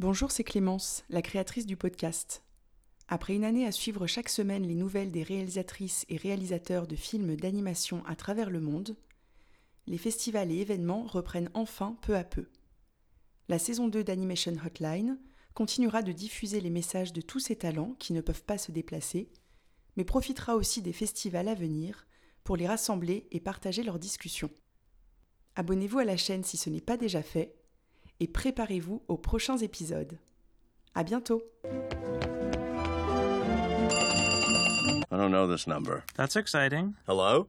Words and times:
Bonjour, 0.00 0.30
c'est 0.30 0.44
Clémence, 0.44 1.02
la 1.10 1.22
créatrice 1.22 1.66
du 1.66 1.76
podcast. 1.76 2.44
Après 3.08 3.34
une 3.34 3.42
année 3.42 3.66
à 3.66 3.72
suivre 3.72 4.06
chaque 4.06 4.28
semaine 4.28 4.64
les 4.64 4.76
nouvelles 4.76 5.10
des 5.10 5.24
réalisatrices 5.24 6.06
et 6.08 6.16
réalisateurs 6.16 6.86
de 6.86 6.94
films 6.94 7.34
d'animation 7.34 8.06
à 8.06 8.14
travers 8.14 8.48
le 8.48 8.60
monde, 8.60 8.96
les 9.88 9.98
festivals 9.98 10.52
et 10.52 10.58
événements 10.58 11.02
reprennent 11.02 11.50
enfin 11.52 11.98
peu 12.00 12.14
à 12.14 12.22
peu. 12.22 12.46
La 13.48 13.58
saison 13.58 13.88
2 13.88 14.04
d'Animation 14.04 14.54
Hotline 14.64 15.18
continuera 15.52 16.02
de 16.02 16.12
diffuser 16.12 16.60
les 16.60 16.70
messages 16.70 17.12
de 17.12 17.20
tous 17.20 17.40
ces 17.40 17.56
talents 17.56 17.96
qui 17.98 18.12
ne 18.12 18.20
peuvent 18.20 18.44
pas 18.44 18.56
se 18.56 18.70
déplacer, 18.70 19.32
mais 19.96 20.04
profitera 20.04 20.54
aussi 20.54 20.80
des 20.80 20.92
festivals 20.92 21.48
à 21.48 21.56
venir 21.56 22.06
pour 22.44 22.56
les 22.56 22.68
rassembler 22.68 23.26
et 23.32 23.40
partager 23.40 23.82
leurs 23.82 23.98
discussions. 23.98 24.52
Abonnez-vous 25.56 25.98
à 25.98 26.04
la 26.04 26.16
chaîne 26.16 26.44
si 26.44 26.56
ce 26.56 26.70
n'est 26.70 26.80
pas 26.80 26.96
déjà 26.96 27.24
fait 27.24 27.57
et 28.20 28.28
préparez-vous 28.28 29.02
aux 29.08 29.16
prochains 29.16 29.58
épisodes. 29.58 30.18
À 30.94 31.04
bientôt. 31.04 31.42
I 35.10 35.16
don't 35.16 35.30
know 35.30 35.52
this 35.52 35.66
number. 35.66 36.02
That's 36.16 36.36
exciting. 36.36 36.94
Hello? 37.06 37.48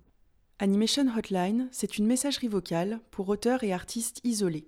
Animation 0.59 1.07
Hotline, 1.15 1.69
c'est 1.71 1.97
une 1.97 2.05
messagerie 2.05 2.47
vocale 2.47 2.99
pour 3.11 3.29
auteurs 3.29 3.63
et 3.63 3.73
artistes 3.73 4.19
isolés. 4.23 4.67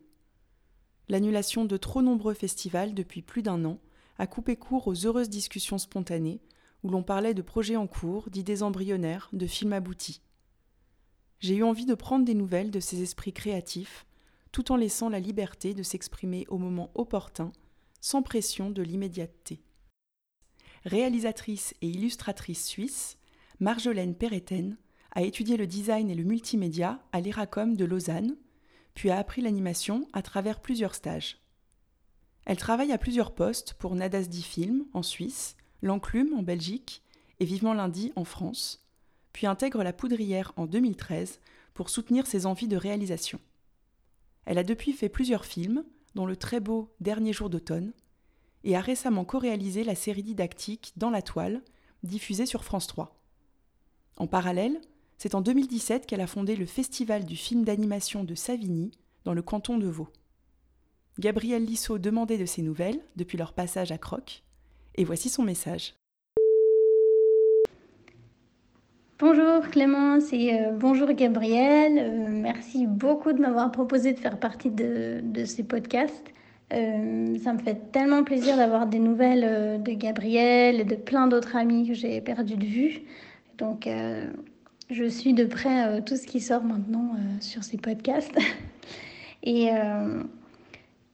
L'annulation 1.09 1.65
de 1.65 1.77
trop 1.77 2.01
nombreux 2.01 2.33
festivals 2.33 2.93
depuis 2.93 3.21
plus 3.21 3.43
d'un 3.43 3.65
an 3.65 3.79
a 4.17 4.27
coupé 4.27 4.55
court 4.55 4.87
aux 4.87 5.05
heureuses 5.05 5.29
discussions 5.29 5.77
spontanées 5.77 6.41
où 6.83 6.89
l'on 6.89 7.03
parlait 7.03 7.33
de 7.33 7.41
projets 7.41 7.75
en 7.75 7.87
cours, 7.87 8.29
d'idées 8.29 8.63
embryonnaires, 8.63 9.29
de 9.33 9.45
films 9.45 9.73
aboutis. 9.73 10.21
J'ai 11.39 11.55
eu 11.55 11.63
envie 11.63 11.85
de 11.85 11.95
prendre 11.95 12.25
des 12.25 12.33
nouvelles 12.33 12.71
de 12.71 12.79
ces 12.79 13.01
esprits 13.01 13.33
créatifs 13.33 14.05
tout 14.51 14.71
en 14.71 14.75
laissant 14.75 15.09
la 15.09 15.19
liberté 15.19 15.73
de 15.73 15.83
s'exprimer 15.83 16.45
au 16.49 16.57
moment 16.57 16.91
opportun, 16.95 17.51
sans 18.01 18.21
pression 18.21 18.69
de 18.69 18.81
l'immédiateté. 18.81 19.61
Réalisatrice 20.85 21.73
et 21.81 21.87
illustratrice 21.87 22.65
suisse, 22.65 23.17
Marjolaine 23.59 24.15
Perretten 24.15 24.77
a 25.11 25.21
étudié 25.21 25.57
le 25.57 25.67
design 25.67 26.09
et 26.09 26.15
le 26.15 26.23
multimédia 26.23 26.99
à 27.11 27.21
l'ERACOM 27.21 27.75
de 27.75 27.85
Lausanne, 27.85 28.35
puis 28.93 29.09
a 29.09 29.17
appris 29.17 29.41
l'animation 29.41 30.07
à 30.13 30.21
travers 30.21 30.59
plusieurs 30.59 30.95
stages. 30.95 31.39
Elle 32.45 32.57
travaille 32.57 32.91
à 32.91 32.97
plusieurs 32.97 33.35
postes 33.35 33.75
pour 33.75 33.95
Nadasdi 33.95 34.41
Film 34.41 34.85
en 34.93 35.03
Suisse, 35.03 35.55
L'Enclume 35.83 36.33
en 36.33 36.43
Belgique 36.43 37.03
et 37.39 37.45
Vivement 37.45 37.73
Lundi 37.73 38.11
en 38.15 38.23
France, 38.23 38.87
puis 39.33 39.47
intègre 39.47 39.83
la 39.83 39.93
Poudrière 39.93 40.53
en 40.57 40.65
2013 40.65 41.39
pour 41.73 41.89
soutenir 41.89 42.27
ses 42.27 42.45
envies 42.45 42.67
de 42.67 42.77
réalisation. 42.77 43.39
Elle 44.45 44.57
a 44.57 44.63
depuis 44.63 44.93
fait 44.93 45.09
plusieurs 45.09 45.45
films, 45.45 45.83
dont 46.15 46.25
le 46.25 46.35
très 46.35 46.59
beau 46.59 46.93
Dernier 46.99 47.33
jour 47.33 47.49
d'automne, 47.49 47.93
et 48.63 48.75
a 48.75 48.81
récemment 48.81 49.25
co-réalisé 49.25 49.83
la 49.83 49.95
série 49.95 50.23
didactique 50.23 50.93
Dans 50.97 51.09
la 51.09 51.21
toile, 51.21 51.61
diffusée 52.03 52.45
sur 52.45 52.63
France 52.63 52.87
3. 52.87 53.19
En 54.17 54.27
parallèle, 54.27 54.79
c'est 55.17 55.35
en 55.35 55.41
2017 55.41 56.05
qu'elle 56.05 56.21
a 56.21 56.27
fondé 56.27 56.55
le 56.55 56.65
Festival 56.65 57.25
du 57.25 57.35
film 57.35 57.63
d'animation 57.63 58.23
de 58.23 58.35
Savigny, 58.35 58.91
dans 59.23 59.33
le 59.33 59.41
canton 59.41 59.77
de 59.77 59.87
Vaud. 59.87 60.09
Gabrielle 61.19 61.65
Lissot 61.65 61.99
demandait 61.99 62.37
de 62.37 62.45
ses 62.45 62.61
nouvelles 62.61 63.01
depuis 63.15 63.37
leur 63.37 63.53
passage 63.53 63.91
à 63.91 63.97
Croc, 63.97 64.43
et 64.95 65.03
voici 65.03 65.29
son 65.29 65.43
message. 65.43 65.93
Bonjour 69.21 69.69
Clémence 69.69 70.33
et 70.33 70.53
euh, 70.55 70.71
bonjour 70.73 71.07
Gabriel. 71.13 71.99
Euh, 71.99 72.27
merci 72.31 72.87
beaucoup 72.87 73.33
de 73.33 73.39
m'avoir 73.39 73.71
proposé 73.71 74.13
de 74.13 74.19
faire 74.19 74.39
partie 74.39 74.71
de, 74.71 75.19
de 75.23 75.45
ces 75.45 75.61
podcasts. 75.61 76.33
Euh, 76.73 77.37
ça 77.37 77.53
me 77.53 77.59
fait 77.59 77.91
tellement 77.91 78.23
plaisir 78.23 78.57
d'avoir 78.57 78.87
des 78.87 78.97
nouvelles 78.97 79.83
de 79.83 79.91
Gabriel 79.91 80.79
et 80.79 80.85
de 80.85 80.95
plein 80.95 81.27
d'autres 81.27 81.55
amis 81.55 81.87
que 81.87 81.93
j'ai 81.93 82.19
perdu 82.19 82.55
de 82.55 82.65
vue. 82.65 83.01
Donc 83.59 83.87
je 84.89 85.05
suis 85.05 85.35
de 85.35 85.45
près 85.45 86.01
tout 86.01 86.15
ce 86.15 86.25
qui 86.25 86.39
sort 86.39 86.63
maintenant 86.63 87.11
sur 87.41 87.63
ces 87.63 87.77
podcasts. 87.77 88.35
et 89.43 89.69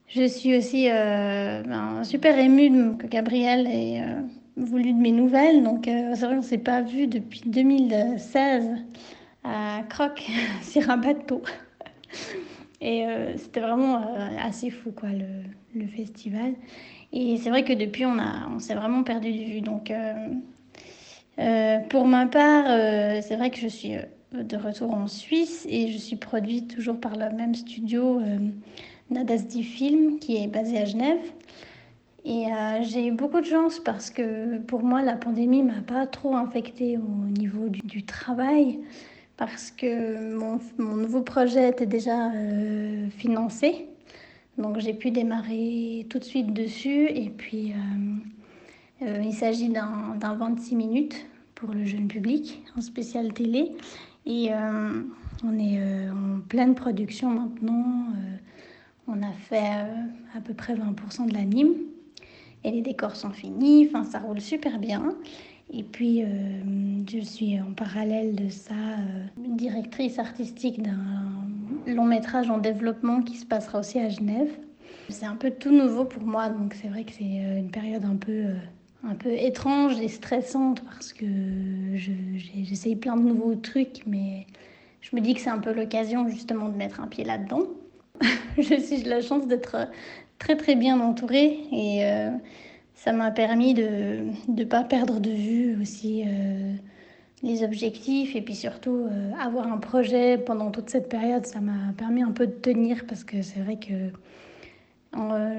je 0.07 0.25
suis 0.25 0.57
aussi 0.57 0.87
ben, 0.87 2.05
super 2.05 2.39
émue 2.39 2.95
que 2.95 3.07
Gabriel 3.07 3.67
ait 3.67 4.01
voulu 4.57 4.93
de 4.93 4.99
mes 4.99 5.11
nouvelles. 5.11 5.63
Donc, 5.63 5.87
euh, 5.87 6.11
c'est 6.15 6.25
vrai 6.25 6.35
qu'on 6.35 6.41
ne 6.41 6.45
s'est 6.45 6.57
pas 6.57 6.81
vu 6.81 7.07
depuis 7.07 7.41
2016 7.45 8.69
à 9.43 9.81
Croc 9.89 10.25
sur 10.61 10.89
un 10.89 10.97
bateau. 10.97 11.41
Et 12.81 13.05
euh, 13.05 13.37
c'était 13.37 13.59
vraiment 13.59 13.97
euh, 13.97 14.27
assez 14.41 14.69
fou, 14.69 14.91
quoi, 14.91 15.09
le, 15.09 15.79
le 15.79 15.87
festival. 15.87 16.53
Et 17.13 17.37
c'est 17.37 17.49
vrai 17.49 17.63
que 17.63 17.73
depuis, 17.73 18.05
on, 18.05 18.19
a, 18.19 18.49
on 18.53 18.59
s'est 18.59 18.75
vraiment 18.75 19.03
perdu 19.03 19.31
de 19.31 19.43
vue. 19.43 19.61
Donc, 19.61 19.91
pour 21.89 22.05
ma 22.05 22.25
part, 22.25 22.65
c'est 23.21 23.35
vrai 23.37 23.49
que 23.49 23.57
je 23.57 23.67
suis 23.67 23.93
de 24.33 24.57
retour 24.57 24.93
en 24.93 25.07
Suisse 25.07 25.65
et 25.69 25.87
je 25.87 25.97
suis 25.97 26.17
produite 26.17 26.75
toujours 26.75 26.99
par 26.99 27.15
le 27.15 27.29
même 27.33 27.55
studio, 27.55 28.21
Nadasdi 29.09 29.63
Film, 29.63 30.19
qui 30.19 30.35
est 30.35 30.47
basé 30.47 30.79
à 30.79 30.85
Genève. 30.85 31.21
Et 32.27 32.51
euh, 32.51 32.83
j'ai 32.83 33.07
eu 33.07 33.11
beaucoup 33.13 33.39
de 33.39 33.45
chance 33.45 33.79
parce 33.79 34.09
que 34.09 34.57
pour 34.57 34.83
moi, 34.83 35.01
la 35.01 35.15
pandémie 35.15 35.63
m'a 35.63 35.81
pas 35.81 36.05
trop 36.05 36.35
infectée 36.35 36.97
au 36.97 37.29
niveau 37.29 37.69
du, 37.69 38.03
travail 38.03 38.81
parce 39.37 39.71
que 39.71 40.35
mon, 40.35 40.59
nouveau 40.77 41.21
projet 41.21 41.69
était 41.69 41.85
déjà 41.85 42.33
euh, 42.33 43.07
financé. 43.11 43.87
Donc 44.57 44.77
j'ai 44.79 44.93
pu 44.93 45.09
démarrer 45.09 46.05
tout 46.09 46.19
de 46.19 46.25
suite 46.25 46.51
dessus. 46.51 47.07
Et 47.07 47.29
puis 47.29 47.71
euh, 49.01 49.21
il 49.23 49.33
s'agit 49.33 49.69
d'un 49.69 50.17
26 50.19 50.75
minutes 50.75 51.27
pour 51.55 51.71
le 51.71 51.85
jeune 51.85 52.09
public 52.09 52.61
en 52.75 52.81
spécial 52.81 53.31
télé. 53.31 53.71
Et 54.25 54.49
on 55.45 55.57
est 55.57 56.09
en 56.09 56.41
pleine 56.41 56.75
production 56.75 57.29
maintenant. 57.29 58.07
on 59.07 59.23
a 59.23 59.31
fait 59.31 59.71
à 60.35 60.41
peu 60.43 60.53
près 60.53 60.75
20% 60.75 61.29
de 61.29 61.33
l'anime 61.33 61.86
et 62.67 62.71
les 62.71 62.81
décors 62.81 63.15
sont 63.15 63.31
finis, 63.31 63.87
enfin 63.87 64.03
ça 64.03 64.19
roule 64.19 64.41
super 64.41 64.77
bien. 64.77 65.15
Et 65.73 65.83
puis 65.83 66.23
euh, 66.23 66.27
je 67.09 67.19
suis 67.19 67.59
en 67.59 67.73
parallèle 67.73 68.35
de 68.35 68.49
ça 68.49 68.73
euh, 68.73 69.25
directrice 69.55 70.19
artistique 70.19 70.81
d'un 70.81 70.97
long 71.87 72.05
métrage 72.05 72.49
en 72.49 72.57
développement 72.57 73.21
qui 73.21 73.37
se 73.37 73.45
passera 73.45 73.79
aussi 73.79 73.99
à 73.99 74.09
Genève. 74.09 74.49
C'est 75.09 75.25
un 75.25 75.35
peu 75.35 75.51
tout 75.51 75.71
nouveau 75.71 76.03
pour 76.03 76.23
moi, 76.23 76.49
donc 76.49 76.73
c'est 76.73 76.89
vrai 76.89 77.05
que 77.05 77.11
c'est 77.13 77.23
euh, 77.23 77.59
une 77.59 77.71
période 77.71 78.03
un 78.03 78.17
peu, 78.17 78.43
un 79.05 79.15
peu 79.15 79.31
étrange 79.31 79.99
et 80.01 80.09
stressante 80.09 80.83
parce 80.83 81.13
que 81.13 81.25
j'essaye 81.95 82.97
plein 82.97 83.15
de 83.15 83.23
nouveaux 83.23 83.55
trucs, 83.55 84.03
mais 84.05 84.45
je 84.99 85.15
me 85.15 85.21
dis 85.21 85.33
que 85.33 85.39
c'est 85.39 85.49
un 85.49 85.59
peu 85.59 85.73
l'occasion 85.73 86.27
justement 86.27 86.67
de 86.67 86.75
mettre 86.75 86.99
un 86.99 87.07
pied 87.07 87.23
là-dedans. 87.23 87.63
je 88.57 88.75
suis 88.79 89.03
la 89.03 89.21
chance 89.21 89.47
d'être 89.47 89.87
très 90.39 90.55
très 90.55 90.75
bien 90.75 90.99
entourée 90.99 91.59
et 91.71 92.05
euh, 92.05 92.29
ça 92.95 93.13
m'a 93.13 93.31
permis 93.31 93.73
de 93.73 94.19
ne 94.47 94.63
pas 94.63 94.83
perdre 94.83 95.19
de 95.19 95.31
vue 95.31 95.81
aussi 95.81 96.23
euh, 96.25 96.73
les 97.43 97.63
objectifs 97.63 98.35
et 98.35 98.41
puis 98.41 98.55
surtout 98.55 99.07
euh, 99.11 99.31
avoir 99.39 99.71
un 99.71 99.77
projet 99.77 100.37
pendant 100.37 100.71
toute 100.71 100.89
cette 100.89 101.09
période, 101.09 101.45
ça 101.45 101.59
m'a 101.59 101.93
permis 101.97 102.23
un 102.23 102.31
peu 102.31 102.47
de 102.47 102.53
tenir 102.53 103.05
parce 103.07 103.23
que 103.23 103.41
c'est 103.41 103.59
vrai 103.59 103.77
que 103.77 104.11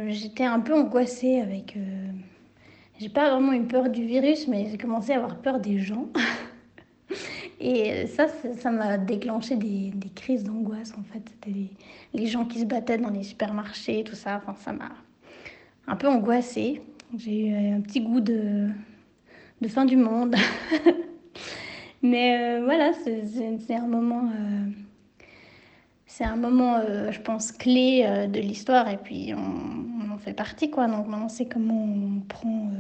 j'étais 0.09 0.45
un 0.45 0.61
peu 0.61 0.75
angoissée 0.75 1.41
avec... 1.41 1.77
j'ai 3.01 3.09
pas 3.09 3.31
vraiment 3.31 3.53
eu 3.53 3.63
peur 3.63 3.89
du 3.89 4.05
virus, 4.05 4.47
mais 4.47 4.69
j'ai 4.71 4.79
commencé 4.79 5.13
à 5.13 5.17
avoir 5.17 5.37
peur 5.39 5.59
des 5.59 5.79
gens. 5.79 6.07
Et 7.61 8.07
ça, 8.07 8.27
ça 8.59 8.71
m'a 8.71 8.99
déclenché 8.99 9.57
des, 9.57 9.91
des 9.91 10.11
crises 10.11 10.45
d'angoisse, 10.45 10.93
en 10.99 11.03
fait. 11.03 11.23
C'était 11.29 11.51
les, 11.51 11.71
les, 12.15 12.27
gens 12.27 12.45
qui 12.45 12.61
se 12.61 12.65
battaient 12.65 12.99
dans 12.99 13.11
les 13.11 13.25
supermarchés, 13.25 14.05
tout 14.05 14.15
ça. 14.15 14.37
Enfin, 14.37 14.55
ça 14.61 14.73
m'a 14.73 14.93
un 15.89 15.97
peu 15.97 16.07
angoissée. 16.07 16.81
J'ai 17.17 17.47
eu 17.47 17.75
un 17.75 17.81
petit 17.81 18.01
goût 18.01 18.21
de, 18.21 18.69
de 19.61 19.69
fin 19.69 19.85
du 19.85 19.97
monde. 19.97 20.37
Mais 22.03 22.59
euh, 22.59 22.65
voilà, 22.65 22.93
c'est 22.93 23.75
un 23.75 23.87
moment... 23.87 24.31
Euh, 24.31 24.71
un 26.21 26.35
moment, 26.35 26.75
euh, 26.75 27.13
je 27.13 27.21
pense, 27.21 27.53
clé 27.53 28.27
de 28.29 28.41
l'histoire. 28.41 28.89
Et 28.89 28.97
puis, 28.97 29.33
on, 29.35 30.05
on, 30.05 30.11
en 30.13 30.19
fait 30.19 30.33
partie, 30.33 30.69
quoi. 30.69 30.89
Donc, 30.89 31.07
maintenant, 31.07 31.29
c'est 31.29 31.47
comment 31.47 31.85
on 31.85 32.21
prend 32.27 32.73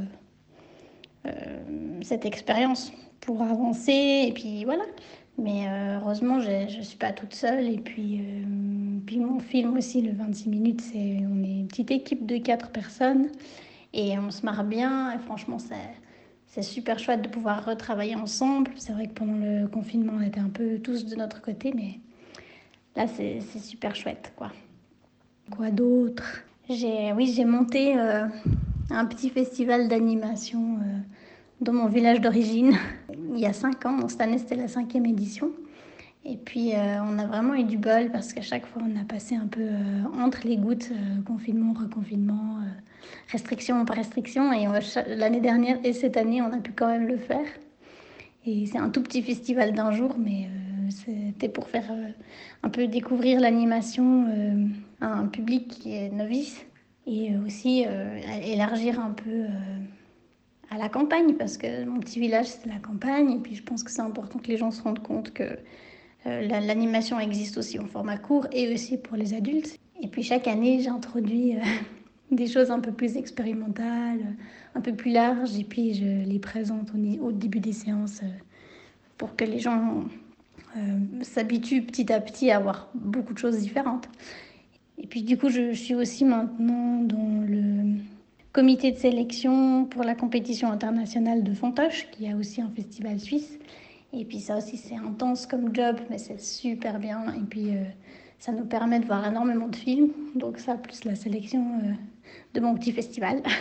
cette 2.02 2.24
expérience 2.24 2.92
pour 3.20 3.42
avancer. 3.42 4.26
Et 4.28 4.32
puis 4.32 4.64
voilà. 4.64 4.84
Mais 5.38 5.68
euh, 5.68 5.98
heureusement, 6.00 6.40
je 6.40 6.78
ne 6.78 6.82
suis 6.82 6.98
pas 6.98 7.12
toute 7.12 7.34
seule. 7.34 7.68
Et 7.68 7.78
puis, 7.78 8.20
euh, 8.20 8.98
puis 9.06 9.20
mon 9.20 9.38
film 9.38 9.76
aussi, 9.76 10.02
le 10.02 10.12
26 10.12 10.48
minutes, 10.48 10.80
c'est 10.80 10.98
on 10.98 11.42
est 11.44 11.60
une 11.60 11.68
petite 11.68 11.90
équipe 11.90 12.26
de 12.26 12.38
quatre 12.38 12.70
personnes. 12.70 13.28
Et 13.92 14.18
on 14.18 14.30
se 14.30 14.44
marre 14.44 14.64
bien. 14.64 15.12
Et 15.12 15.18
franchement, 15.18 15.58
c'est 15.58 16.62
super 16.62 16.98
chouette 16.98 17.22
de 17.22 17.28
pouvoir 17.28 17.64
retravailler 17.64 18.16
ensemble. 18.16 18.72
C'est 18.76 18.92
vrai 18.92 19.06
que 19.06 19.14
pendant 19.14 19.36
le 19.36 19.68
confinement, 19.68 20.14
on 20.16 20.22
était 20.22 20.40
un 20.40 20.48
peu 20.48 20.78
tous 20.78 21.06
de 21.06 21.14
notre 21.14 21.40
côté. 21.40 21.72
Mais 21.72 22.00
là, 22.96 23.06
c'est 23.06 23.40
super 23.60 23.94
chouette, 23.94 24.32
quoi. 24.36 24.50
Quoi 25.50 25.70
d'autre? 25.70 26.42
J'ai, 26.68 27.12
oui, 27.12 27.32
j'ai 27.34 27.44
monté 27.44 27.94
un 28.90 29.04
petit 29.04 29.30
festival 29.30 29.88
d'animation 29.88 30.78
dans 31.60 31.72
mon 31.72 31.86
village 31.86 32.20
d'origine 32.20 32.76
il 33.34 33.38
y 33.38 33.46
a 33.46 33.52
cinq 33.52 33.84
ans. 33.86 34.08
cette 34.08 34.20
année, 34.20 34.38
c'était 34.38 34.56
la 34.56 34.68
cinquième 34.68 35.06
édition. 35.06 35.50
Et 36.24 36.36
puis, 36.36 36.72
on 36.74 37.18
a 37.18 37.26
vraiment 37.26 37.54
eu 37.54 37.64
du 37.64 37.78
bol 37.78 38.10
parce 38.10 38.32
qu'à 38.32 38.42
chaque 38.42 38.66
fois, 38.66 38.82
on 38.84 39.00
a 39.00 39.04
passé 39.04 39.34
un 39.34 39.46
peu 39.46 39.68
entre 40.18 40.46
les 40.46 40.56
gouttes, 40.56 40.90
confinement, 41.24 41.72
reconfinement, 41.72 42.58
restriction 43.30 43.84
par 43.84 43.96
restriction. 43.96 44.52
Et 44.52 44.66
l'année 45.06 45.40
dernière 45.40 45.78
et 45.84 45.92
cette 45.92 46.16
année, 46.16 46.42
on 46.42 46.52
a 46.52 46.58
pu 46.58 46.72
quand 46.72 46.88
même 46.88 47.06
le 47.06 47.16
faire. 47.16 47.46
Et 48.48 48.64
c'est 48.64 48.78
un 48.78 48.88
tout 48.88 49.02
petit 49.02 49.22
festival 49.22 49.74
d'un 49.74 49.92
jour, 49.92 50.16
mais 50.18 50.46
euh, 50.46 50.90
c'était 50.90 51.50
pour 51.50 51.68
faire 51.68 51.84
euh, 51.90 52.08
un 52.62 52.70
peu 52.70 52.86
découvrir 52.86 53.40
l'animation 53.40 54.26
euh, 54.28 54.66
à 55.02 55.08
un 55.08 55.26
public 55.26 55.68
qui 55.68 55.94
est 55.94 56.10
novice 56.10 56.64
et 57.08 57.36
aussi 57.38 57.84
élargir 58.44 59.00
un 59.00 59.10
peu 59.10 59.46
à 60.70 60.76
la 60.76 60.88
campagne 60.88 61.34
parce 61.34 61.56
que 61.56 61.84
mon 61.84 62.00
petit 62.00 62.20
village 62.20 62.46
c'est 62.46 62.68
la 62.68 62.78
campagne 62.78 63.32
et 63.32 63.38
puis 63.38 63.54
je 63.54 63.62
pense 63.62 63.82
que 63.82 63.90
c'est 63.90 64.02
important 64.02 64.38
que 64.38 64.48
les 64.48 64.58
gens 64.58 64.70
se 64.70 64.82
rendent 64.82 65.02
compte 65.02 65.32
que 65.32 65.58
l'animation 66.26 67.18
existe 67.18 67.56
aussi 67.56 67.78
en 67.78 67.86
format 67.86 68.18
court 68.18 68.46
et 68.52 68.72
aussi 68.72 68.98
pour 68.98 69.16
les 69.16 69.32
adultes. 69.32 69.78
Et 70.02 70.08
puis 70.08 70.22
chaque 70.22 70.46
année 70.46 70.82
j'introduis 70.82 71.56
des 72.30 72.46
choses 72.46 72.70
un 72.70 72.80
peu 72.80 72.92
plus 72.92 73.16
expérimentales, 73.16 74.36
un 74.74 74.80
peu 74.80 74.94
plus 74.94 75.12
larges, 75.12 75.58
et 75.58 75.64
puis 75.64 75.94
je 75.94 76.28
les 76.28 76.38
présente 76.38 76.90
au, 77.20 77.32
début 77.32 77.60
des 77.60 77.72
séances 77.72 78.20
euh, 78.22 78.26
pour 79.16 79.34
que 79.36 79.44
les 79.44 79.58
gens 79.58 80.04
euh, 80.76 80.80
s'habituent 81.22 81.82
petit 81.82 82.12
à 82.12 82.20
petit 82.20 82.50
à 82.50 82.58
voir 82.58 82.88
beaucoup 82.94 83.32
de 83.32 83.38
choses 83.38 83.58
différentes. 83.58 84.08
Et 84.98 85.06
puis 85.06 85.22
du 85.22 85.38
coup, 85.38 85.48
je 85.48 85.72
suis 85.72 85.94
aussi 85.94 86.24
maintenant 86.24 87.02
dans 87.02 87.44
le 87.46 87.98
comité 88.52 88.90
de 88.90 88.96
sélection 88.96 89.84
pour 89.84 90.02
la 90.02 90.14
compétition 90.14 90.70
internationale 90.70 91.42
de 91.42 91.52
Fontoche, 91.52 92.08
qui 92.10 92.28
a 92.28 92.36
aussi 92.36 92.60
un 92.60 92.70
festival 92.70 93.18
suisse. 93.20 93.58
Et 94.12 94.24
puis 94.24 94.40
ça 94.40 94.58
aussi, 94.58 94.76
c'est 94.76 94.96
intense 94.96 95.46
comme 95.46 95.74
job, 95.74 95.96
mais 96.10 96.18
c'est 96.18 96.40
super 96.40 96.98
bien. 96.98 97.24
Et 97.34 97.44
puis 97.48 97.70
euh, 97.70 97.84
ça 98.38 98.52
nous 98.52 98.64
permet 98.64 99.00
de 99.00 99.06
voir 99.06 99.26
énormément 99.26 99.68
de 99.68 99.76
films. 99.76 100.10
Donc 100.34 100.58
ça, 100.58 100.74
plus 100.74 101.04
la 101.04 101.14
sélection 101.14 101.64
de 102.54 102.60
mon 102.60 102.74
petit 102.74 102.92
festival. 102.92 103.42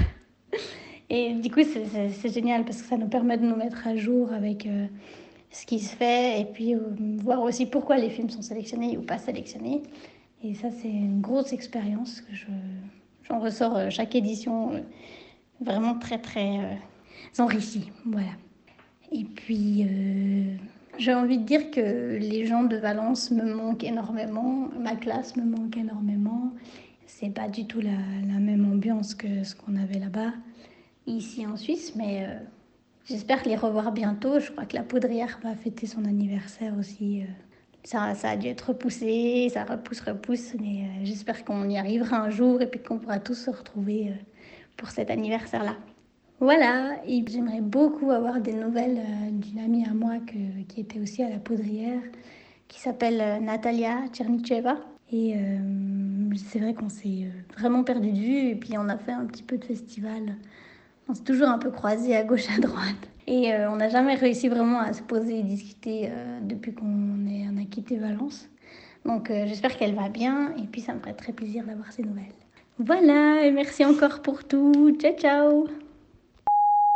Et 1.10 1.34
du 1.34 1.50
coup, 1.50 1.62
c'est 1.63 2.34
génial 2.34 2.66
parce 2.66 2.81
que 2.81 2.88
ça 2.88 2.98
nous 2.98 3.07
permet 3.07 3.38
de 3.38 3.45
nous 3.45 3.56
mettre 3.56 3.88
à 3.88 3.95
jour 3.95 4.34
avec 4.34 4.66
euh, 4.66 4.88
ce 5.51 5.66
qui 5.66 5.80
se 5.80 5.95
fait 5.95 6.42
et 6.42 6.45
puis 6.45 6.75
euh, 6.75 6.80
voir 7.24 7.42
aussi 7.42 7.66
pourquoi 7.66 7.95
les 7.98 8.10
films 8.10 8.30
sont 8.30 8.42
sélectionnés 8.42 8.98
ou 8.98 9.01
pas 9.01 9.18
sélectionnés. 9.18 9.84
Et 10.44 10.54
ça, 10.54 10.69
c'est 10.72 10.89
une 10.89 11.22
grosse 11.22 11.54
expérience 11.54 12.22
j'en 13.24 13.39
ressors 13.39 13.75
euh, 13.75 13.89
chaque 13.89 14.16
édition 14.16 14.84
vraiment 15.60 15.98
très, 15.98 16.19
très 16.19 16.80
enrichie. 17.39 17.92
Voilà. 18.06 18.31
Et 19.12 19.24
puis, 19.24 19.88
j'ai 20.98 21.13
envie 21.13 21.38
de 21.38 21.44
dire 21.44 21.72
que 21.72 22.18
les 22.18 22.45
gens 22.45 22.63
de 22.63 22.78
Valence 22.78 23.31
me 23.31 23.54
manquent 23.54 23.84
énormément, 23.84 24.69
ma 24.80 24.95
classe 24.95 25.36
me 25.36 25.44
manque 25.44 25.78
énormément 25.78 26.51
c'est 27.07 27.34
pas 27.34 27.48
du 27.48 27.66
tout 27.66 27.81
la, 27.81 27.98
même 28.39 28.72
ambiance 28.72 29.16
que 29.16 29.44
ce 29.44 29.56
qu'on 29.56 29.75
avait 29.75 29.98
là-bas, 29.98 30.34
ici 31.07 31.48
en 31.48 31.56
Suisse, 31.56 31.95
mais 31.95 32.24
euh, 32.24 32.38
j'espère 33.06 33.44
les 33.45 33.56
revoir 33.56 33.92
bientôt. 33.92 34.39
Je 34.39 34.51
crois 34.51 34.66
que 34.66 34.75
la 34.75 34.84
poudrière 34.84 35.39
va 35.42 35.56
fêter 35.56 35.88
son 35.88 36.06
anniversaire 36.06 36.74
aussi. 36.78 37.24
Euh. 37.94 38.13
Ça, 38.13 38.16
ça, 38.16 38.30
a 38.31 38.38
dû 38.38 38.48
être 38.48 38.69
repoussé, 38.69 39.50
ça 39.54 39.63
repousse, 39.63 40.01
repousse, 40.01 40.54
mais 40.60 40.84
euh, 40.84 41.04
j'espère 41.04 41.45
qu'on 41.45 41.69
y 41.69 41.78
arrivera 41.78 42.18
un 42.18 42.30
jour 42.30 42.62
et 42.62 42.68
puis 42.68 42.81
qu'on 42.81 43.00
pourra 43.00 43.19
tous 43.19 43.36
se 43.36 43.50
retrouver 43.50 44.13
pour 44.75 44.89
cet 44.89 45.10
anniversaire-là. 45.10 45.75
Voilà, 46.39 46.98
et 47.07 47.24
j'aimerais 47.28 47.62
beaucoup 47.62 48.12
avoir 48.12 48.39
des 48.39 48.54
nouvelles 48.54 49.01
d'une 49.31 49.60
amie 49.60 49.86
à 49.86 49.94
moi 49.94 50.18
qui 50.68 50.80
était 50.80 51.00
aussi 51.00 51.24
à 51.24 51.30
la 51.30 51.39
poudrière, 51.39 52.01
qui 52.68 52.80
s'appelle 52.80 53.44
Natalia 53.44 54.07
Tchernicheva. 54.13 54.78
Et 55.12 55.36
euh, 55.36 55.57
c'est 56.36 56.60
vrai 56.60 56.74
qu'on 56.74 56.89
s'est 56.89 57.24
euh, 57.24 57.54
vraiment 57.57 57.84
perdu 57.84 58.12
de 58.12 58.18
vue 58.18 58.50
et 58.50 58.56
puis 58.56 58.78
on 58.78 58.89
a 58.89 58.98
fait 58.98 59.13
un 59.13 59.25
petit 59.25 59.44
peu 59.44 59.57
de 59.57 59.63
festival. 59.63 60.36
On 61.07 61.13
s'est 61.13 61.24
toujours 61.24 61.48
un 61.48 61.60
peu 61.60 61.72
croisés 61.72 62.16
à 62.16 62.24
gauche, 62.24 62.45
à 62.56 62.60
droite. 62.60 63.10
Et 63.27 63.53
euh, 63.53 63.69
on 63.69 63.75
n'a 63.75 63.89
jamais 63.89 64.15
réussi 64.15 64.47
vraiment 64.47 64.79
à 64.79 64.94
se 64.94 65.01
poser 65.03 65.39
et 65.39 65.44
discuter 65.44 66.09
depuis 66.41 66.74
qu'on 66.74 66.85
a 66.85 67.65
quitté 67.69 67.97
Valence. 67.97 68.50
Donc 69.06 69.27
j'espère 69.29 69.77
qu'elle 69.77 69.95
va 69.95 70.09
bien 70.09 70.53
et 70.57 70.68
puis 70.68 70.81
ça 70.81 70.94
me 70.94 71.00
ferait 71.00 71.13
très 71.13 71.33
plaisir 71.33 71.65
d'avoir 71.65 71.91
ses 71.91 72.03
nouvelles. 72.03 72.25
Voilà, 72.79 73.44
et 73.44 73.51
merci 73.51 73.83
encore 73.85 74.21
pour 74.21 74.44
tout. 74.44 74.95
Ciao, 75.00 75.13
ciao 75.18 75.87